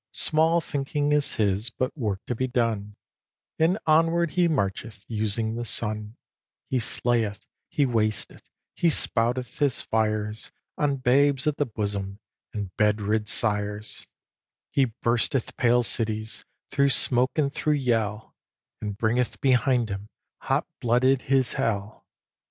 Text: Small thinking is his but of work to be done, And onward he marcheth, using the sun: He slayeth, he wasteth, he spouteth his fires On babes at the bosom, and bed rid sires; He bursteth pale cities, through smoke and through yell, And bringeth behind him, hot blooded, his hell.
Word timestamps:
Small 0.13 0.61
thinking 0.61 1.11
is 1.11 1.35
his 1.35 1.69
but 1.69 1.91
of 1.91 1.97
work 1.97 2.25
to 2.25 2.33
be 2.33 2.47
done, 2.47 2.95
And 3.59 3.77
onward 3.85 4.31
he 4.31 4.47
marcheth, 4.47 5.05
using 5.07 5.53
the 5.53 5.63
sun: 5.63 6.15
He 6.71 6.79
slayeth, 6.79 7.45
he 7.69 7.85
wasteth, 7.85 8.41
he 8.73 8.87
spouteth 8.89 9.59
his 9.59 9.83
fires 9.83 10.49
On 10.75 10.95
babes 10.95 11.45
at 11.45 11.57
the 11.57 11.67
bosom, 11.67 12.17
and 12.51 12.75
bed 12.77 12.99
rid 12.99 13.29
sires; 13.29 14.07
He 14.71 14.85
bursteth 15.03 15.55
pale 15.55 15.83
cities, 15.83 16.45
through 16.67 16.89
smoke 16.89 17.33
and 17.37 17.53
through 17.53 17.73
yell, 17.73 18.33
And 18.81 18.97
bringeth 18.97 19.39
behind 19.39 19.89
him, 19.89 20.09
hot 20.39 20.65
blooded, 20.79 21.21
his 21.29 21.53
hell. 21.53 22.07